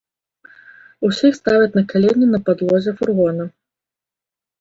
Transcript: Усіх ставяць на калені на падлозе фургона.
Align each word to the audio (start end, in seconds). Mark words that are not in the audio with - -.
Усіх 1.09 1.31
ставяць 1.39 1.75
на 1.79 1.83
калені 1.91 2.25
на 2.31 2.39
падлозе 2.47 2.91
фургона. 3.03 3.47